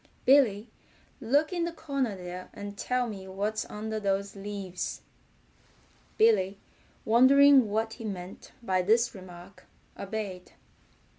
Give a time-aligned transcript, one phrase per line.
[0.25, 0.67] Billy,
[1.21, 5.01] look in the corner there and tell me what's under those leaves."
[6.17, 6.57] Billy
[7.05, 10.53] wondering what he meant by this remark obeyed.